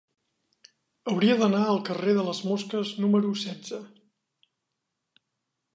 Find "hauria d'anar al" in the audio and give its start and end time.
1.11-1.81